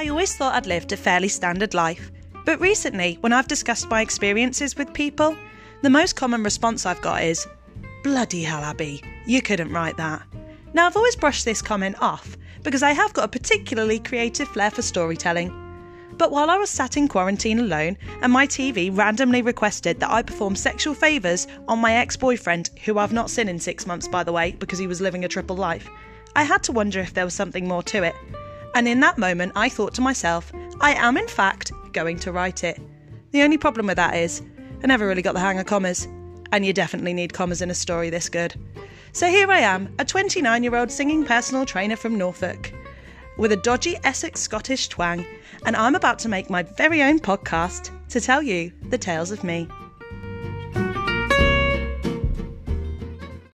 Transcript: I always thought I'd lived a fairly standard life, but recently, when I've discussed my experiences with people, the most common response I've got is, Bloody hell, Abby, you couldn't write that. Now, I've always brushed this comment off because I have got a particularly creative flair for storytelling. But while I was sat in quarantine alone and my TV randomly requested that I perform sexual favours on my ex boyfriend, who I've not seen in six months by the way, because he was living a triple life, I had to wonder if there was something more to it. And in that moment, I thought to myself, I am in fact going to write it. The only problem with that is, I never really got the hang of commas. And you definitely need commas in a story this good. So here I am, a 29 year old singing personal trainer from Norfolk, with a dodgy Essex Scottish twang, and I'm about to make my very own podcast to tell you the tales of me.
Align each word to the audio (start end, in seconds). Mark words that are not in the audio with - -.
I 0.00 0.08
always 0.08 0.34
thought 0.34 0.54
I'd 0.54 0.66
lived 0.66 0.92
a 0.92 0.96
fairly 0.96 1.28
standard 1.28 1.74
life, 1.74 2.10
but 2.46 2.58
recently, 2.58 3.18
when 3.20 3.34
I've 3.34 3.48
discussed 3.48 3.90
my 3.90 4.00
experiences 4.00 4.74
with 4.74 4.94
people, 4.94 5.36
the 5.82 5.90
most 5.90 6.16
common 6.16 6.42
response 6.42 6.86
I've 6.86 7.02
got 7.02 7.22
is, 7.22 7.46
Bloody 8.02 8.42
hell, 8.42 8.64
Abby, 8.64 9.02
you 9.26 9.42
couldn't 9.42 9.74
write 9.74 9.98
that. 9.98 10.22
Now, 10.72 10.86
I've 10.86 10.96
always 10.96 11.16
brushed 11.16 11.44
this 11.44 11.60
comment 11.60 11.96
off 12.00 12.38
because 12.62 12.82
I 12.82 12.92
have 12.92 13.12
got 13.12 13.26
a 13.26 13.38
particularly 13.38 13.98
creative 13.98 14.48
flair 14.48 14.70
for 14.70 14.80
storytelling. 14.80 15.52
But 16.16 16.30
while 16.30 16.48
I 16.48 16.56
was 16.56 16.70
sat 16.70 16.96
in 16.96 17.06
quarantine 17.06 17.58
alone 17.58 17.98
and 18.22 18.32
my 18.32 18.46
TV 18.46 18.96
randomly 18.96 19.42
requested 19.42 20.00
that 20.00 20.10
I 20.10 20.22
perform 20.22 20.56
sexual 20.56 20.94
favours 20.94 21.46
on 21.68 21.78
my 21.78 21.92
ex 21.92 22.16
boyfriend, 22.16 22.70
who 22.86 22.96
I've 22.96 23.12
not 23.12 23.28
seen 23.28 23.50
in 23.50 23.58
six 23.58 23.86
months 23.86 24.08
by 24.08 24.24
the 24.24 24.32
way, 24.32 24.52
because 24.52 24.78
he 24.78 24.86
was 24.86 25.02
living 25.02 25.26
a 25.26 25.28
triple 25.28 25.56
life, 25.56 25.90
I 26.34 26.44
had 26.44 26.62
to 26.62 26.72
wonder 26.72 27.00
if 27.00 27.12
there 27.12 27.26
was 27.26 27.34
something 27.34 27.68
more 27.68 27.82
to 27.82 28.02
it. 28.02 28.14
And 28.74 28.86
in 28.86 29.00
that 29.00 29.18
moment, 29.18 29.52
I 29.56 29.68
thought 29.68 29.94
to 29.94 30.00
myself, 30.00 30.52
I 30.80 30.94
am 30.94 31.16
in 31.16 31.28
fact 31.28 31.72
going 31.92 32.18
to 32.20 32.32
write 32.32 32.64
it. 32.64 32.80
The 33.32 33.42
only 33.42 33.58
problem 33.58 33.86
with 33.86 33.96
that 33.96 34.14
is, 34.14 34.42
I 34.82 34.86
never 34.86 35.06
really 35.06 35.22
got 35.22 35.34
the 35.34 35.40
hang 35.40 35.58
of 35.58 35.66
commas. 35.66 36.06
And 36.52 36.64
you 36.64 36.72
definitely 36.72 37.14
need 37.14 37.32
commas 37.32 37.62
in 37.62 37.70
a 37.70 37.74
story 37.74 38.10
this 38.10 38.28
good. 38.28 38.54
So 39.12 39.26
here 39.26 39.50
I 39.50 39.60
am, 39.60 39.92
a 39.98 40.04
29 40.04 40.62
year 40.62 40.76
old 40.76 40.90
singing 40.90 41.24
personal 41.24 41.66
trainer 41.66 41.96
from 41.96 42.16
Norfolk, 42.16 42.72
with 43.36 43.52
a 43.52 43.56
dodgy 43.56 43.96
Essex 44.04 44.40
Scottish 44.40 44.88
twang, 44.88 45.26
and 45.66 45.76
I'm 45.76 45.94
about 45.94 46.18
to 46.20 46.28
make 46.28 46.48
my 46.50 46.62
very 46.62 47.02
own 47.02 47.18
podcast 47.18 47.90
to 48.10 48.20
tell 48.20 48.42
you 48.42 48.72
the 48.88 48.98
tales 48.98 49.30
of 49.30 49.44
me. 49.44 49.68